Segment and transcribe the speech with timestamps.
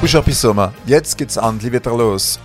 [0.00, 0.22] Pusher
[0.86, 1.58] jetzt geht's an.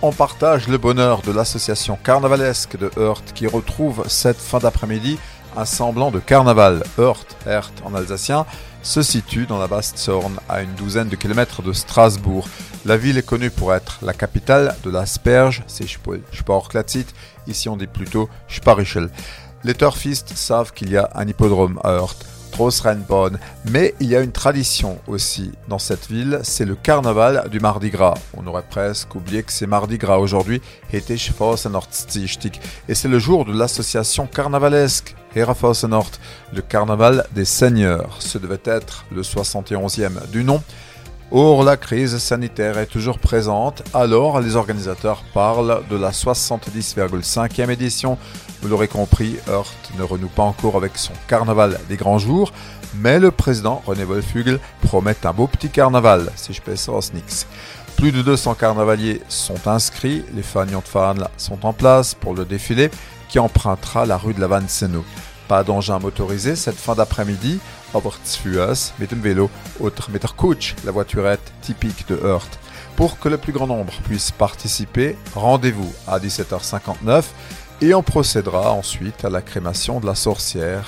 [0.02, 5.18] On partage le bonheur de l'association carnavalesque de Heurt qui retrouve cette fin d'après-midi
[5.56, 6.82] un semblant de carnaval.
[6.98, 8.44] Heurt, Heurt en alsacien,
[8.82, 12.46] se situe dans la Basse-Sorne, à une douzaine de kilomètres de Strasbourg.
[12.84, 15.86] La ville est connue pour être la capitale de l'asperge, c'est
[16.32, 17.06] Sportklatzit,
[17.46, 19.08] ici on dit plutôt Sparichel.
[19.64, 22.25] Les turfistes savent qu'il y a un hippodrome à Heurt.
[22.56, 23.38] Großrheinbonn.
[23.70, 27.90] Mais il y a une tradition aussi dans cette ville, c'est le carnaval du Mardi
[27.90, 28.14] Gras.
[28.36, 30.62] On aurait presque oublié que c'est Mardi Gras aujourd'hui,
[30.92, 31.00] et
[32.94, 35.14] c'est le jour de l'association carnavalesque
[35.88, 36.10] Nord,
[36.54, 38.16] le carnaval des seigneurs.
[38.20, 40.62] Ce devait être le 71e du nom.
[41.32, 48.16] Or, la crise sanitaire est toujours présente, alors les organisateurs parlent de la 70,5e édition.
[48.62, 52.52] Vous l'aurez compris, Heurt ne renoue pas encore avec son carnaval des grands jours,
[52.94, 57.48] mais le président René Wolfugel promet un beau petit carnaval, si je peux ça Nix.
[57.96, 62.44] Plus de 200 carnavaliers sont inscrits, les fanions de fans sont en place pour le
[62.44, 62.88] défilé
[63.28, 65.04] qui empruntera la rue de la Vanne-Seno.
[65.48, 67.60] Pas d'engin motorisé cette fin d'après-midi,
[67.94, 68.18] aber
[68.98, 69.48] mit dem vélo,
[69.80, 70.20] autre mit
[70.84, 72.58] la voiturette typique de Heurt.
[72.96, 77.24] Pour que le plus grand nombre puisse participer, rendez-vous à 17h59
[77.82, 80.86] et on procédera ensuite à la crémation de la sorcière,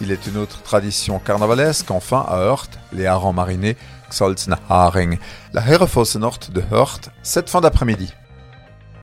[0.00, 3.76] Il est une autre tradition carnavalesque, enfin à Heurt, les harengs marinés,
[4.10, 5.18] Xolzner Haring.
[5.52, 8.12] La Herrefossenort de Heurt, cette fin d'après-midi.